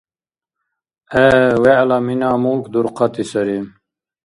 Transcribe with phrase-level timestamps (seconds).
[1.11, 1.27] ГӀе,
[1.63, 3.59] вегӀла мина-мулк дурхъати сари.